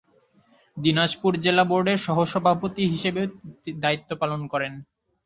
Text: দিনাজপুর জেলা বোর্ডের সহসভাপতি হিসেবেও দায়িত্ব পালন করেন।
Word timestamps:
দিনাজপুর 0.77 1.31
জেলা 1.37 1.63
বোর্ডের 1.63 1.99
সহসভাপতি 2.05 2.83
হিসেবেও 2.93 3.25
দায়িত্ব 3.83 4.09
পালন 4.21 4.41
করেন। 4.51 4.73